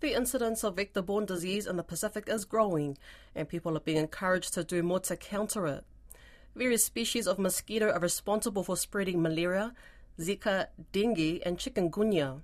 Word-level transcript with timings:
The 0.00 0.14
incidence 0.14 0.64
of 0.64 0.76
vector 0.76 1.02
borne 1.02 1.26
disease 1.26 1.66
in 1.66 1.76
the 1.76 1.82
Pacific 1.82 2.24
is 2.26 2.46
growing, 2.46 2.96
and 3.34 3.46
people 3.46 3.76
are 3.76 3.80
being 3.80 3.98
encouraged 3.98 4.54
to 4.54 4.64
do 4.64 4.82
more 4.82 5.00
to 5.00 5.14
counter 5.14 5.66
it. 5.66 5.84
Various 6.56 6.86
species 6.86 7.26
of 7.26 7.38
mosquito 7.38 7.90
are 7.90 8.00
responsible 8.00 8.64
for 8.64 8.78
spreading 8.78 9.20
malaria, 9.20 9.74
Zika, 10.18 10.68
dengue, 10.92 11.42
and 11.44 11.58
chikungunya. 11.58 12.40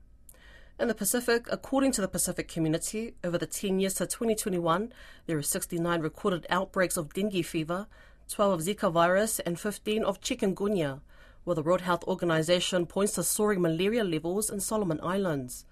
In 0.78 0.88
the 0.88 0.94
Pacific, 0.94 1.46
according 1.50 1.92
to 1.92 2.02
the 2.02 2.08
Pacific 2.08 2.46
community, 2.46 3.14
over 3.24 3.38
the 3.38 3.46
10 3.46 3.80
years 3.80 3.94
to 3.94 4.06
2021, 4.06 4.92
there 5.24 5.38
are 5.38 5.42
69 5.42 6.02
recorded 6.02 6.46
outbreaks 6.50 6.98
of 6.98 7.14
dengue 7.14 7.42
fever, 7.42 7.86
12 8.28 8.52
of 8.52 8.66
Zika 8.66 8.92
virus, 8.92 9.38
and 9.40 9.58
15 9.58 10.04
of 10.04 10.20
chikungunya, 10.20 11.00
while 11.44 11.54
the 11.54 11.62
World 11.62 11.80
Health 11.80 12.04
Organization 12.04 12.84
points 12.84 13.14
to 13.14 13.22
soaring 13.22 13.62
malaria 13.62 14.04
levels 14.04 14.50
in 14.50 14.60
Solomon 14.60 15.00
Islands. 15.02 15.64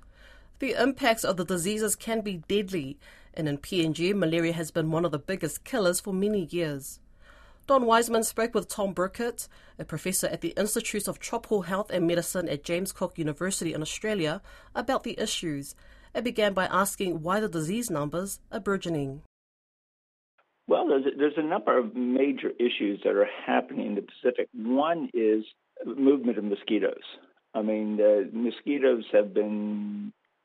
The 0.61 0.80
impacts 0.80 1.25
of 1.25 1.36
the 1.36 1.45
diseases 1.45 1.96
can 1.96 2.20
be 2.20 2.39
deadly, 2.48 2.98
and 3.34 3.48
in 3.48 3.59
PNG, 3.59 4.15
malaria 4.15 4.52
has 4.52 4.70
been 4.70 4.91
one 4.91 5.05
of 5.05 5.11
the 5.11 5.19
biggest 5.19 5.65
killers 5.65 6.01
for 6.01 6.15
many 6.15 6.45
years. 6.45 7.01
Don 7.66 7.87
Wiseman 7.87 8.23
spoke 8.24 8.55
with 8.55 8.69
Tom 8.69 8.95
Burkot, 8.95 9.48
a 9.78 9.84
professor 9.84 10.27
at 10.27 10.42
the 10.42 10.55
Institute 10.56 11.09
of 11.09 11.19
Tropical 11.19 11.62
Health 11.62 11.91
and 11.91 12.06
Medicine 12.06 12.48
at 12.48 12.62
James 12.62 12.92
Cook 12.92 13.19
University 13.19 13.73
in 13.73 13.83
Australia, 13.83 14.42
about 14.75 15.02
the 15.02 15.19
issues, 15.19 15.75
and 16.14 16.25
began 16.25 16.52
by 16.52 16.66
asking 16.66 17.23
why 17.23 17.41
the 17.41 17.48
disease 17.48 17.91
numbers 17.91 18.39
are 18.52 18.61
burgeoning. 18.61 19.23
Well, 20.66 20.86
there's 20.89 21.06
a, 21.06 21.16
there's 21.16 21.39
a 21.39 21.42
number 21.42 21.77
of 21.77 21.97
major 21.97 22.50
issues 22.59 23.00
that 23.05 23.16
are 23.16 23.28
happening 23.47 23.86
in 23.86 23.95
the 23.97 24.02
Pacific. 24.02 24.48
One 24.55 25.11
is 25.12 25.45
movement 25.84 26.39
of 26.39 26.45
mosquitoes. 26.45 27.02
I 27.55 27.62
mean, 27.62 27.98
mosquitoes 28.33 29.05
have 29.12 29.33
been 29.33 30.03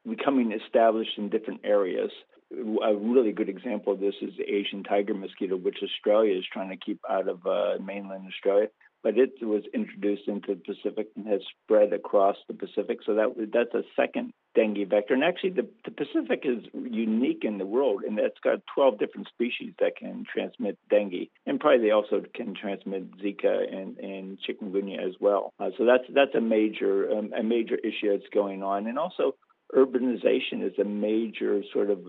becoming 0.09 0.51
established 0.51 1.17
in 1.17 1.29
different 1.29 1.61
areas. 1.63 2.11
A 2.51 2.95
really 2.95 3.31
good 3.31 3.49
example 3.49 3.93
of 3.93 3.99
this 3.99 4.15
is 4.21 4.31
the 4.37 4.43
Asian 4.43 4.83
tiger 4.83 5.13
mosquito, 5.13 5.55
which 5.55 5.77
Australia 5.83 6.37
is 6.37 6.45
trying 6.51 6.69
to 6.69 6.77
keep 6.77 6.99
out 7.07 7.27
of 7.27 7.45
uh, 7.45 7.81
mainland 7.83 8.25
Australia. 8.27 8.69
But 9.01 9.17
it 9.17 9.31
was 9.41 9.63
introduced 9.73 10.27
into 10.27 10.55
the 10.55 10.73
Pacific 10.73 11.07
and 11.15 11.25
has 11.27 11.41
spread 11.63 11.93
across 11.93 12.35
the 12.47 12.53
Pacific. 12.53 12.99
So 13.05 13.15
that 13.15 13.49
that's 13.53 13.73
a 13.73 13.83
second 13.95 14.33
dengue 14.55 14.89
vector. 14.89 15.13
And 15.13 15.23
actually, 15.23 15.51
the, 15.51 15.67
the 15.85 15.91
Pacific 15.91 16.41
is 16.43 16.65
unique 16.73 17.43
in 17.43 17.57
the 17.57 17.65
world 17.65 18.03
in 18.05 18.15
that 18.15 18.25
it's 18.25 18.39
got 18.43 18.59
12 18.75 18.99
different 18.99 19.27
species 19.27 19.73
that 19.79 19.95
can 19.95 20.25
transmit 20.31 20.77
dengue. 20.89 21.29
And 21.45 21.59
probably 21.59 21.85
they 21.85 21.91
also 21.91 22.23
can 22.33 22.55
transmit 22.55 23.17
Zika 23.19 23.73
and, 23.73 23.97
and 23.99 24.37
chikungunya 24.39 25.07
as 25.07 25.15
well. 25.19 25.53
Uh, 25.59 25.69
so 25.77 25.85
that's 25.85 26.03
that's 26.13 26.35
a 26.35 26.41
major 26.41 27.09
um, 27.11 27.31
a 27.37 27.43
major 27.43 27.75
issue 27.75 28.11
that's 28.11 28.29
going 28.33 28.63
on. 28.63 28.87
And 28.87 28.99
also, 28.99 29.35
urbanization 29.75 30.63
is 30.63 30.77
a 30.79 30.83
major 30.83 31.61
sort 31.73 31.89
of 31.89 31.99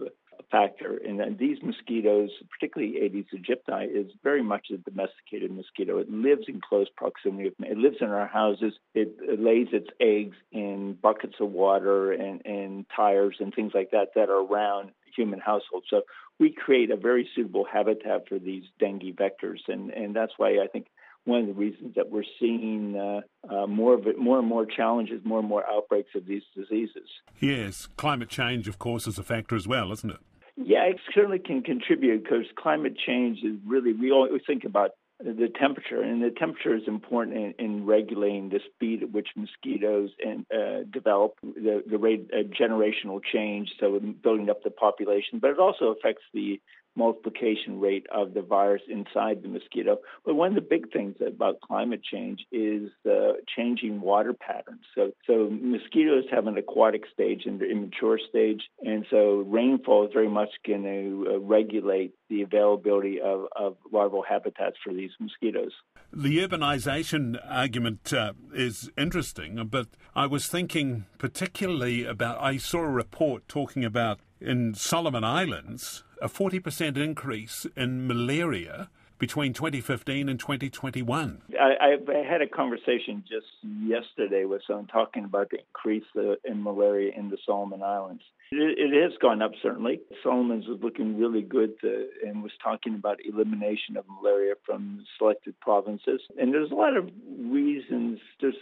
factor. 0.50 0.98
And 1.06 1.38
these 1.38 1.58
mosquitoes, 1.62 2.30
particularly 2.50 2.96
Aedes 2.96 3.26
aegypti, 3.34 3.86
is 3.88 4.10
very 4.22 4.42
much 4.42 4.68
a 4.72 4.78
domesticated 4.78 5.50
mosquito. 5.52 5.98
It 5.98 6.10
lives 6.10 6.44
in 6.48 6.60
close 6.60 6.88
proximity. 6.96 7.52
It 7.60 7.78
lives 7.78 7.98
in 8.00 8.08
our 8.08 8.26
houses. 8.26 8.74
It, 8.94 9.14
lays 9.38 9.68
its 9.72 9.88
eggs 10.00 10.36
in 10.52 10.96
buckets 11.00 11.36
of 11.40 11.50
water 11.50 12.12
and, 12.12 12.42
and 12.44 12.86
tires 12.94 13.36
and 13.40 13.54
things 13.54 13.72
like 13.74 13.90
that 13.92 14.08
that 14.14 14.28
are 14.28 14.44
around 14.44 14.90
human 15.16 15.40
households. 15.40 15.86
So 15.88 16.02
we 16.38 16.52
create 16.52 16.90
a 16.90 16.96
very 16.96 17.28
suitable 17.34 17.66
habitat 17.70 18.28
for 18.28 18.38
these 18.38 18.64
dengue 18.78 19.16
vectors. 19.16 19.60
And, 19.68 19.90
and 19.90 20.14
that's 20.14 20.32
why 20.36 20.58
I 20.62 20.66
think 20.72 20.86
one 21.24 21.40
of 21.40 21.46
the 21.46 21.52
reasons 21.52 21.94
that 21.96 22.10
we're 22.10 22.24
seeing 22.38 22.96
uh, 22.96 23.20
uh, 23.52 23.66
more 23.66 23.94
of 23.94 24.06
it, 24.06 24.18
more 24.18 24.38
and 24.38 24.48
more 24.48 24.64
challenges, 24.64 25.20
more 25.24 25.38
and 25.38 25.48
more 25.48 25.64
outbreaks 25.70 26.10
of 26.14 26.26
these 26.26 26.42
diseases. 26.56 27.08
Yes, 27.40 27.88
climate 27.96 28.28
change, 28.28 28.68
of 28.68 28.78
course, 28.78 29.06
is 29.06 29.18
a 29.18 29.22
factor 29.22 29.56
as 29.56 29.68
well, 29.68 29.92
isn't 29.92 30.10
it? 30.10 30.20
Yeah, 30.56 30.84
it 30.84 30.96
certainly 31.14 31.38
can 31.38 31.62
contribute 31.62 32.22
because 32.22 32.44
climate 32.56 32.96
change 33.06 33.38
is 33.38 33.56
really, 33.66 33.92
we 33.92 34.10
always 34.10 34.42
think 34.46 34.64
about 34.64 34.90
the 35.18 35.48
temperature, 35.58 36.00
and 36.00 36.22
the 36.22 36.30
temperature 36.30 36.74
is 36.74 36.82
important 36.86 37.36
in, 37.36 37.54
in 37.58 37.86
regulating 37.86 38.48
the 38.48 38.60
speed 38.74 39.02
at 39.02 39.12
which 39.12 39.28
mosquitoes 39.36 40.10
and, 40.24 40.46
uh, 40.50 40.84
develop, 40.90 41.34
the, 41.42 41.82
the 41.88 41.98
rate 41.98 42.30
of 42.32 42.46
generational 42.46 43.20
change, 43.22 43.70
so 43.78 44.00
building 44.22 44.48
up 44.48 44.62
the 44.62 44.70
population, 44.70 45.38
but 45.38 45.50
it 45.50 45.58
also 45.58 45.86
affects 45.86 46.22
the 46.32 46.58
multiplication 46.96 47.80
rate 47.80 48.06
of 48.12 48.34
the 48.34 48.42
virus 48.42 48.82
inside 48.88 49.42
the 49.42 49.48
mosquito. 49.48 49.98
But 50.24 50.34
one 50.34 50.48
of 50.48 50.54
the 50.54 50.60
big 50.60 50.92
things 50.92 51.16
about 51.26 51.60
climate 51.60 52.02
change 52.02 52.40
is 52.52 52.90
the 53.04 53.34
changing 53.56 54.00
water 54.00 54.34
patterns. 54.34 54.82
So, 54.94 55.12
so 55.26 55.48
mosquitoes 55.50 56.24
have 56.30 56.46
an 56.46 56.58
aquatic 56.58 57.02
stage 57.12 57.42
and 57.46 57.60
the 57.60 57.70
immature 57.70 58.18
stage, 58.28 58.62
and 58.80 59.06
so 59.10 59.44
rainfall 59.46 60.06
is 60.06 60.12
very 60.12 60.28
much 60.28 60.50
going 60.66 60.82
to 60.82 61.26
uh, 61.30 61.38
regulate 61.38 62.14
the 62.28 62.42
availability 62.42 63.20
of, 63.20 63.46
of 63.56 63.76
larval 63.92 64.22
habitats 64.28 64.76
for 64.84 64.92
these 64.92 65.10
mosquitoes. 65.20 65.72
The 66.12 66.38
urbanization 66.38 67.40
argument 67.48 68.12
uh, 68.12 68.32
is 68.54 68.90
interesting, 68.96 69.64
but 69.70 69.88
I 70.14 70.26
was 70.26 70.46
thinking 70.48 71.06
particularly 71.18 72.04
about, 72.04 72.40
I 72.40 72.56
saw 72.56 72.80
a 72.80 72.88
report 72.88 73.48
talking 73.48 73.84
about 73.84 74.20
in 74.40 74.74
Solomon 74.74 75.24
Islands, 75.24 76.04
a 76.20 76.28
40% 76.28 76.96
increase 76.96 77.66
in 77.76 78.06
malaria 78.06 78.88
between 79.18 79.52
2015 79.52 80.30
and 80.30 80.40
2021. 80.40 81.42
I, 81.60 81.96
I, 82.08 82.24
had 82.26 82.40
a 82.40 82.48
conversation 82.48 83.22
just 83.28 83.46
yesterday 83.62 84.46
with 84.46 84.62
someone 84.66 84.86
talking 84.86 85.24
about 85.24 85.50
the 85.50 85.58
increase 85.58 86.04
uh, 86.16 86.36
in 86.44 86.62
malaria 86.62 87.12
in 87.14 87.28
the 87.28 87.36
Solomon 87.44 87.82
Islands. 87.82 88.22
It, 88.50 88.78
it 88.78 89.02
has 89.02 89.12
gone 89.20 89.42
up, 89.42 89.52
certainly. 89.62 90.00
Solomon's 90.22 90.66
was 90.66 90.80
looking 90.82 91.18
really 91.18 91.42
good 91.42 91.78
to, 91.82 92.08
and 92.26 92.42
was 92.42 92.52
talking 92.64 92.94
about 92.94 93.18
elimination 93.22 93.98
of 93.98 94.06
malaria 94.08 94.54
from 94.64 95.04
selected 95.18 95.60
provinces. 95.60 96.22
And 96.38 96.54
there's 96.54 96.70
a 96.70 96.74
lot 96.74 96.96
of 96.96 97.10
reasons, 97.38 98.20
there's 98.40 98.54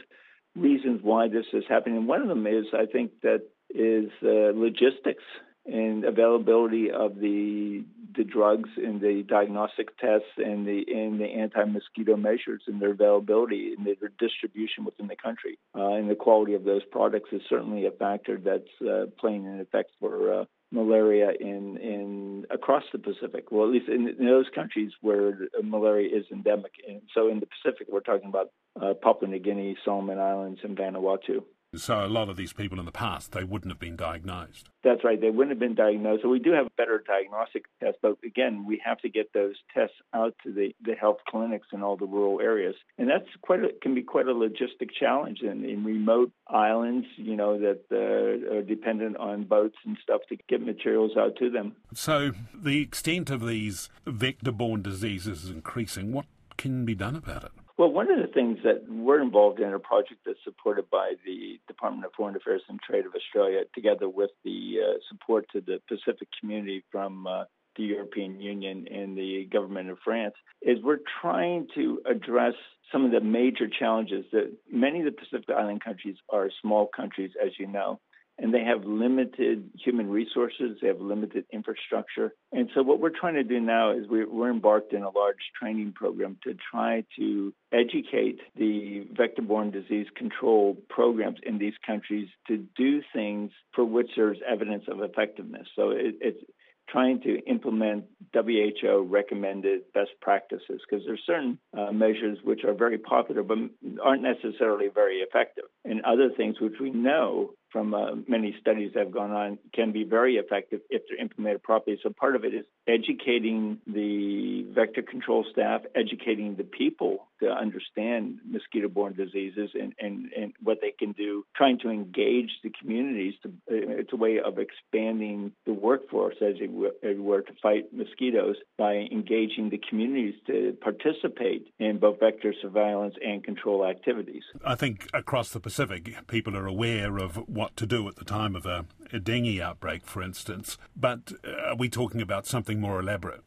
reasons 0.57 1.01
why 1.05 1.29
this 1.29 1.47
is 1.53 1.65
happening. 1.69 1.99
And 1.99 2.09
one 2.09 2.23
of 2.23 2.29
them 2.29 2.49
is, 2.49 2.67
I 2.75 2.87
think, 2.87 3.13
that 3.23 3.43
is 3.71 4.11
uh, 4.25 4.59
logistics 4.59 5.23
and 5.69 6.05
availability 6.05 6.91
of 6.91 7.17
the 7.17 7.85
the 8.17 8.25
drugs 8.25 8.71
and 8.77 9.01
the 9.01 9.23
diagnostic 9.29 9.97
tests 9.99 10.27
and 10.39 10.67
the 10.67 10.85
and 10.89 11.21
the 11.21 11.27
anti 11.27 11.65
mosquito 11.65 12.17
measures 12.17 12.63
and 12.67 12.81
their 12.81 12.93
availability 12.93 13.75
and 13.77 13.87
their 13.87 14.11
distribution 14.19 14.85
within 14.85 15.07
the 15.07 15.17
country 15.17 15.59
uh, 15.77 15.93
and 15.93 16.11
the 16.11 16.15
quality 16.15 16.55
of 16.55 16.65
those 16.65 16.85
products 16.91 17.31
is 17.33 17.43
certainly 17.49 17.87
a 17.87 17.91
factor 17.91 18.39
that's 18.43 18.89
uh, 18.89 19.05
playing 19.21 19.47
an 19.47 19.61
effect 19.61 19.91
for 20.01 20.41
uh, 20.41 20.45
malaria 20.71 21.31
in 21.41 21.77
in 21.79 22.47
across 22.51 22.85
the 22.93 22.99
Pacific. 22.99 23.51
Well, 23.51 23.67
at 23.67 23.73
least 23.73 23.89
in, 23.89 24.09
in, 24.09 24.27
those 24.27 24.47
countries 24.55 24.93
where 25.01 25.49
malaria 25.63 26.15
is 26.15 26.25
endemic. 26.31 26.73
And 26.87 27.03
so 27.15 27.29
in 27.29 27.41
the 27.41 27.47
Pacific, 27.47 27.89
we're 27.91 28.01
talking 28.01 28.29
about 28.29 28.51
uh, 28.81 28.95
Papua 28.95 29.31
New 29.31 29.39
Guinea, 29.39 29.77
Solomon 29.85 30.19
Islands, 30.19 30.61
and 30.63 30.77
Vanuatu. 30.77 31.43
So 31.75 32.05
a 32.05 32.09
lot 32.09 32.31
of 32.31 32.37
these 32.37 32.55
people 32.55 32.79
in 32.79 32.87
the 32.87 32.93
past, 32.93 33.33
they 33.33 33.45
wouldn't 33.45 33.71
have 33.71 33.79
been 33.79 33.97
diagnosed. 33.97 34.71
That's 34.83 35.05
right. 35.05 35.21
They 35.21 35.29
wouldn't 35.29 35.51
have 35.51 35.59
been 35.59 35.75
diagnosed. 35.75 36.23
So 36.23 36.31
we 36.31 36.39
do 36.39 36.53
have 36.53 36.75
better 36.77 37.05
diagnostic 37.07 37.65
tests, 37.79 37.99
but 38.01 38.17
again, 38.25 38.65
we 38.67 38.81
have 38.83 38.99
to 39.01 39.11
get 39.11 39.35
those 39.35 39.57
tests 39.75 39.97
out 40.15 40.35
to 40.45 40.53
the, 40.53 40.75
the 40.83 40.95
health 40.95 41.19
clinics 41.29 41.67
in 41.73 41.83
all 41.83 41.99
the 41.99 42.07
rural 42.07 42.41
areas, 42.41 42.75
and 42.97 43.09
that's 43.09 43.29
quite 43.43 43.61
a, 43.61 43.69
can 43.83 43.95
be 43.95 44.03
quite 44.03 44.27
a 44.27 44.33
logistic 44.33 44.91
challenge 44.99 45.41
in, 45.43 45.65
in 45.65 45.85
remote 45.85 46.33
islands. 46.47 47.07
You 47.17 47.37
know 47.37 47.59
that 47.59 47.81
uh, 47.93 48.57
are 48.57 48.63
dependent 48.63 49.19
on 49.19 49.45
boats 49.45 49.77
and 49.85 49.99
stuff 50.03 50.23
to 50.31 50.37
get 50.49 50.65
materials 50.65 51.19
out 51.19 51.37
to 51.37 51.51
them. 51.51 51.77
So 51.93 52.33
the 52.55 52.81
extent 52.81 53.29
of 53.29 53.47
these 53.47 53.91
vector-borne 54.07 54.81
diseases 54.81 55.45
is 55.45 55.51
increasing. 55.51 56.13
What 56.13 56.27
can 56.57 56.87
be 56.87 56.95
done 56.95 57.15
about 57.15 57.45
it? 57.45 57.53
Well, 57.79 57.93
one 57.93 58.11
of 58.11 58.19
the 58.21 58.33
things 58.33 58.59
that 58.65 58.83
we're 58.89 59.23
involved 59.23 59.61
in 59.61 59.73
a 59.73 59.79
project 59.79 60.23
that's 60.27 60.43
supported 60.43 60.91
by 60.91 61.13
the 61.25 61.61
Department 61.69 62.05
of 62.05 62.11
Foreign 62.17 62.35
Affairs 62.35 62.63
and 62.69 62.81
Trade 62.81 63.07
of 63.07 63.13
Australia, 63.15 63.61
together 63.73 64.09
with 64.09 64.31
the 64.45 64.79
uh, 64.83 64.99
support 65.09 65.47
to 65.53 65.61
the 65.61 65.81
Pacific 65.89 66.27
community 66.41 66.83
from 66.91 67.29
uh, 67.29 67.45
the 67.77 67.85
European 67.85 68.41
Union 68.41 68.89
and 68.91 69.17
the 69.17 69.49
government 69.53 69.91
of 69.91 69.99
France, 70.05 70.35
is 70.61 70.79
we're 70.83 70.99
trying 71.23 71.69
to 71.77 72.01
address 72.05 72.55
some 72.91 73.05
of 73.05 73.13
the 73.13 73.21
major 73.21 73.69
challenges 73.69 74.25
that 74.33 74.53
many 74.69 74.99
of 74.99 75.05
the 75.05 75.13
Pacific 75.13 75.49
Island 75.49 75.85
countries 75.85 76.17
are 76.31 76.51
small 76.61 76.89
countries, 76.89 77.31
as 77.41 77.53
you 77.61 77.69
know 77.69 78.01
and 78.39 78.55
they 78.55 78.63
have 78.63 78.85
limited 78.85 79.71
human 79.85 80.09
resources, 80.09 80.79
they 80.81 80.89
have 80.89 81.01
limited 81.01 81.45
infrastructure. 81.53 82.35
And 82.53 82.71
so, 82.75 82.83
what 82.83 83.01
we're 83.01 83.11
trying 83.11 83.35
to 83.35 83.45
do 83.45 83.61
now 83.61 83.93
is 83.93 84.07
we're, 84.09 84.49
embarked 84.49 84.93
in 84.93 85.03
a 85.03 85.11
large 85.11 85.37
training 85.61 85.93
program 85.95 86.39
to 86.45 86.55
try 86.71 87.05
to 87.19 87.53
educate 87.73 88.41
the 88.57 89.07
vector 89.13 89.43
borne 89.43 89.71
disease 89.71 90.07
control 90.17 90.77
programs 90.89 91.39
in 91.43 91.59
these 91.59 91.75
countries 91.87 92.29
to 92.47 92.65
do 92.77 93.03
things 93.13 93.51
for 93.75 93.85
which 93.85 94.11
there's 94.17 94.39
evidence 94.49 94.85
of 94.89 95.03
effectiveness. 95.03 95.67
So, 95.77 95.91
it, 95.91 96.17
it's 96.21 96.43
trying 96.89 97.21
to 97.21 97.39
implement 97.47 98.05
WHO 98.35 99.07
recommended 99.09 99.83
best 99.93 100.11
practices 100.21 100.81
because 100.89 101.05
there's 101.07 101.23
certain 101.27 101.59
uh, 101.77 101.93
measures 101.93 102.39
which 102.43 102.65
are 102.65 102.75
very 102.75 102.99
popular 102.99 103.43
but 103.43 103.59
aren't 104.03 104.23
necessarily 104.23 104.89
very 104.93 105.17
effective. 105.17 105.65
and 105.85 106.01
other 106.03 106.31
things 106.37 106.57
which 106.61 106.75
we 106.81 106.91
know 106.91 107.51
from 107.71 107.95
uh, 107.95 108.15
many 108.27 108.57
studies 108.61 108.93
that 108.95 109.01
have 109.05 109.13
gone 109.13 109.31
on 109.31 109.59
can 109.75 109.93
be 109.93 110.05
very 110.05 110.37
effective 110.37 110.81
if 110.91 111.03
they're 111.09 111.21
implemented 111.21 111.63
properly. 111.63 111.99
So 112.03 112.11
part 112.11 112.37
of 112.37 112.45
it 112.45 112.55
is 112.55 112.65
educating 112.87 113.79
the 113.87 114.67
vector 114.75 115.03
control 115.03 115.45
staff, 115.53 115.83
educating 115.95 116.57
the 116.57 116.65
people 116.65 117.29
to 117.41 117.51
understand 117.51 118.39
mosquito-borne 118.49 119.15
diseases 119.15 119.71
and, 119.75 119.93
and, 120.01 120.31
and 120.37 120.53
what 120.63 120.79
they 120.81 120.93
can 120.99 121.13
do, 121.13 121.45
trying 121.55 121.79
to 121.81 121.91
engage 121.91 122.51
the 122.65 122.71
communities. 122.81 123.35
To, 123.43 123.49
uh, 123.49 124.01
it's 124.01 124.13
a 124.13 124.17
way 124.17 124.41
of 124.45 124.59
expanding 124.59 125.53
the 125.67 125.73
workforce, 125.73 126.37
as 126.41 126.57
it 126.61 126.71
were, 126.73 127.43
to 127.43 127.53
fight 127.63 127.93
mosquitoes 127.93 128.57
by 128.77 128.95
engaging 129.13 129.71
the 129.71 129.81
communities 129.89 130.35
to 130.47 130.77
participate 130.81 131.69
in 131.79 131.99
both 131.99 132.19
vector 132.19 132.53
surveillance 132.61 133.15
and 133.25 133.45
control 133.45 133.87
activities. 133.87 134.43
I 134.65 134.75
think 134.75 135.09
across 135.15 135.51
the 135.51 135.61
Pacific, 135.61 136.27
people 136.27 136.57
are 136.57 136.67
aware 136.67 137.19
of 137.19 137.37
what 137.59 137.77
to 137.77 137.87
do 137.87 138.09
at 138.09 138.17
the 138.17 138.25
time 138.25 138.55
of 138.55 138.65
a, 138.65 138.87
a 139.13 139.19
dengue 139.19 139.61
outbreak, 139.61 140.07
for 140.07 140.23
instance. 140.23 140.79
But 140.97 141.33
uh, 141.45 141.71
are 141.71 141.77
we 141.77 141.89
talking 141.89 142.23
about 142.23 142.47
something 142.47 142.81
more 142.81 143.01
elaborate? 143.01 143.43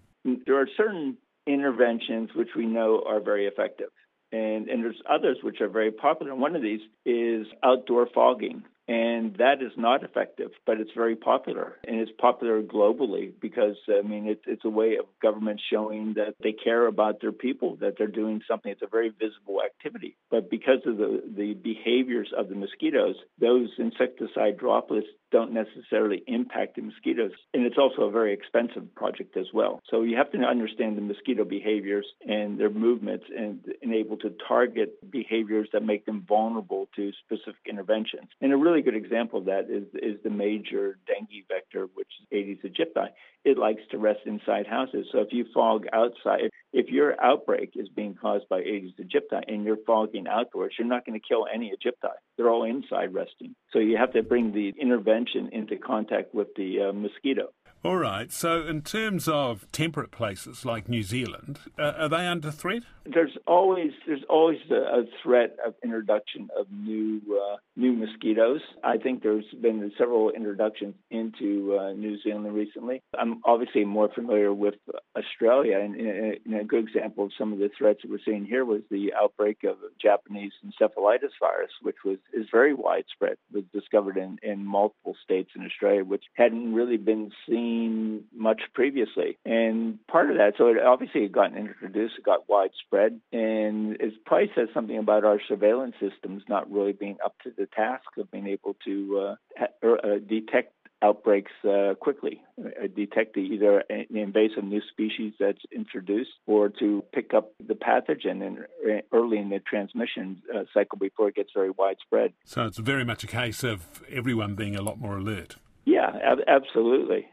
There 0.45 0.59
are 0.61 0.67
certain 0.75 1.17
interventions 1.47 2.29
which 2.35 2.49
we 2.55 2.65
know 2.65 3.03
are 3.07 3.21
very 3.21 3.47
effective. 3.47 3.87
And, 4.33 4.69
and 4.69 4.83
there's 4.83 5.01
others 5.09 5.37
which 5.43 5.61
are 5.61 5.69
very 5.69 5.91
popular. 5.91 6.31
And 6.33 6.41
one 6.41 6.55
of 6.55 6.61
these 6.61 6.81
is 7.05 7.47
outdoor 7.63 8.07
fogging. 8.13 8.63
And 8.91 9.37
that 9.37 9.61
is 9.61 9.71
not 9.77 10.03
effective, 10.03 10.51
but 10.65 10.81
it's 10.81 10.91
very 10.93 11.15
popular. 11.15 11.77
And 11.87 12.01
it's 12.01 12.11
popular 12.19 12.61
globally 12.61 13.31
because, 13.39 13.77
I 13.87 14.05
mean, 14.05 14.27
it's, 14.27 14.41
it's 14.45 14.65
a 14.65 14.69
way 14.69 14.97
of 14.97 15.05
government 15.21 15.61
showing 15.71 16.15
that 16.15 16.35
they 16.43 16.51
care 16.51 16.87
about 16.87 17.21
their 17.21 17.31
people, 17.31 17.77
that 17.77 17.93
they're 17.97 18.07
doing 18.07 18.41
something. 18.45 18.69
It's 18.69 18.81
a 18.81 18.87
very 18.87 19.09
visible 19.09 19.61
activity. 19.63 20.17
But 20.29 20.49
because 20.49 20.81
of 20.85 20.97
the, 20.97 21.23
the 21.33 21.53
behaviors 21.53 22.33
of 22.37 22.49
the 22.49 22.55
mosquitoes, 22.55 23.15
those 23.39 23.69
insecticide 23.77 24.57
droplets 24.57 25.07
don't 25.31 25.53
necessarily 25.53 26.23
impact 26.27 26.75
the 26.75 26.81
mosquitoes. 26.81 27.31
And 27.53 27.65
it's 27.65 27.77
also 27.77 28.01
a 28.01 28.11
very 28.11 28.33
expensive 28.33 28.93
project 28.95 29.37
as 29.37 29.47
well. 29.53 29.79
So 29.89 30.01
you 30.01 30.17
have 30.17 30.31
to 30.31 30.37
understand 30.39 30.97
the 30.97 31.01
mosquito 31.01 31.45
behaviors 31.45 32.05
and 32.27 32.59
their 32.59 32.69
movements 32.69 33.25
and, 33.35 33.63
and 33.81 33.93
able 33.93 34.17
to 34.17 34.33
target 34.45 35.09
behaviors 35.09 35.69
that 35.71 35.83
make 35.83 36.05
them 36.05 36.25
vulnerable 36.27 36.89
to 36.97 37.11
specific 37.25 37.61
interventions. 37.69 38.27
And 38.41 38.51
a 38.51 38.57
really 38.57 38.80
good 38.81 38.95
example 38.95 39.39
of 39.39 39.45
that 39.45 39.69
is, 39.69 39.83
is 39.93 40.21
the 40.23 40.29
major 40.29 40.97
dengue 41.07 41.45
vector, 41.47 41.87
which 41.93 42.07
is 42.21 42.27
Aedes 42.31 42.63
aegypti. 42.63 43.07
It 43.43 43.57
likes 43.57 43.81
to 43.91 43.97
rest 43.97 44.21
inside 44.25 44.67
houses. 44.67 45.07
So 45.11 45.19
if 45.19 45.29
you 45.31 45.45
fog 45.53 45.85
outside, 45.91 46.49
if 46.73 46.89
your 46.89 47.21
outbreak 47.21 47.71
is 47.75 47.89
being 47.89 48.15
caused 48.15 48.47
by 48.49 48.61
Aedes 48.61 48.93
aegypti 48.99 49.41
and 49.47 49.63
you're 49.63 49.77
fogging 49.85 50.27
outdoors, 50.27 50.73
you're 50.77 50.87
not 50.87 51.05
going 51.05 51.19
to 51.19 51.27
kill 51.27 51.45
any 51.53 51.71
aegypti. 51.71 52.11
They're 52.37 52.49
all 52.49 52.63
inside 52.63 53.13
resting. 53.13 53.55
So 53.71 53.79
you 53.79 53.97
have 53.97 54.13
to 54.13 54.23
bring 54.23 54.53
the 54.53 54.73
intervention 54.79 55.49
into 55.51 55.77
contact 55.77 56.33
with 56.33 56.47
the 56.55 56.89
uh, 56.89 56.93
mosquito. 56.93 57.49
All 57.83 57.97
right. 57.97 58.31
So, 58.31 58.61
in 58.61 58.83
terms 58.83 59.27
of 59.27 59.65
temperate 59.71 60.11
places 60.11 60.65
like 60.65 60.87
New 60.87 61.01
Zealand, 61.01 61.59
uh, 61.79 61.93
are 61.97 62.09
they 62.09 62.27
under 62.27 62.51
threat? 62.51 62.83
There's 63.11 63.35
always 63.47 63.91
there's 64.05 64.23
always 64.29 64.59
a, 64.69 64.75
a 64.75 65.03
threat 65.23 65.57
of 65.65 65.73
introduction 65.83 66.49
of 66.55 66.67
new 66.71 67.21
uh, 67.31 67.57
new 67.75 67.93
mosquitoes. 67.93 68.61
I 68.83 68.97
think 68.97 69.23
there's 69.23 69.51
been 69.59 69.91
several 69.97 70.29
introductions 70.29 70.93
into 71.09 71.75
uh, 71.79 71.93
New 71.93 72.21
Zealand 72.21 72.53
recently. 72.53 73.01
I'm 73.17 73.41
obviously 73.45 73.83
more 73.83 74.09
familiar 74.13 74.53
with 74.53 74.75
Australia, 75.17 75.79
and, 75.79 75.95
and 75.95 76.55
a 76.61 76.63
good 76.63 76.87
example 76.87 77.25
of 77.25 77.31
some 77.35 77.51
of 77.51 77.57
the 77.57 77.71
threats 77.75 78.01
that 78.03 78.11
we're 78.11 78.19
seeing 78.23 78.45
here 78.45 78.63
was 78.63 78.81
the 78.91 79.13
outbreak 79.19 79.63
of 79.63 79.77
Japanese 79.99 80.51
encephalitis 80.63 81.33
virus, 81.39 81.71
which 81.81 81.97
was 82.05 82.19
is 82.31 82.45
very 82.51 82.75
widespread. 82.75 83.37
It 83.51 83.55
was 83.55 83.63
discovered 83.73 84.17
in, 84.17 84.37
in 84.43 84.63
multiple 84.63 85.15
states 85.23 85.49
in 85.55 85.65
Australia, 85.65 86.03
which 86.03 86.25
hadn't 86.35 86.75
really 86.75 86.97
been 86.97 87.31
seen 87.49 87.70
seen 87.71 88.23
much 88.35 88.61
previously. 88.73 89.37
And 89.45 90.05
part 90.07 90.29
of 90.29 90.37
that, 90.37 90.53
so 90.57 90.67
it 90.67 90.77
obviously 90.85 91.21
it 91.21 91.31
got 91.31 91.55
introduced, 91.55 92.15
it 92.17 92.25
got 92.25 92.49
widespread, 92.49 93.19
and 93.31 93.97
it 93.99 94.13
probably 94.25 94.51
says 94.55 94.67
something 94.73 94.97
about 94.97 95.23
our 95.25 95.39
surveillance 95.47 95.95
systems 95.99 96.43
not 96.49 96.71
really 96.71 96.93
being 96.93 97.17
up 97.23 97.35
to 97.43 97.51
the 97.57 97.67
task 97.67 98.05
of 98.17 98.29
being 98.31 98.47
able 98.47 98.75
to 98.85 99.35
uh, 99.61 99.65
uh, 99.85 100.19
detect 100.27 100.73
outbreaks 101.03 101.51
uh, 101.67 101.95
quickly, 101.99 102.41
uh, 102.63 102.87
detect 102.95 103.33
the, 103.33 103.41
either 103.41 103.83
an 103.89 104.05
invasive 104.11 104.63
new 104.63 104.81
species 104.91 105.33
that's 105.39 105.61
introduced 105.75 106.29
or 106.45 106.69
to 106.69 107.03
pick 107.11 107.33
up 107.33 107.51
the 107.67 107.73
pathogen 107.73 108.45
in, 108.45 108.65
uh, 108.87 109.01
early 109.11 109.39
in 109.39 109.49
the 109.49 109.59
transmission 109.59 110.41
uh, 110.53 110.59
cycle 110.73 110.99
before 110.99 111.29
it 111.29 111.35
gets 111.35 111.49
very 111.55 111.71
widespread. 111.71 112.33
So 112.45 112.65
it's 112.65 112.77
very 112.77 113.03
much 113.03 113.23
a 113.23 113.27
case 113.27 113.63
of 113.63 114.03
everyone 114.11 114.53
being 114.53 114.75
a 114.75 114.81
lot 114.83 114.99
more 114.99 115.17
alert. 115.17 115.55
Yeah, 115.85 116.11
ab- 116.23 116.45
absolutely. 116.47 117.27